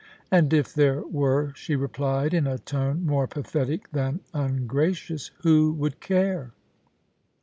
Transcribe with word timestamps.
* 0.17 0.31
And 0.31 0.51
if 0.51 0.73
there 0.73 1.03
were,' 1.03 1.53
she 1.55 1.75
replied, 1.75 2.33
in 2.33 2.47
a 2.47 2.57
tone 2.57 3.05
more 3.05 3.27
pathetic 3.27 3.91
than 3.91 4.21
ungracious, 4.33 5.29
* 5.35 5.41
who 5.43 5.71
would 5.73 5.99
care 5.99 6.53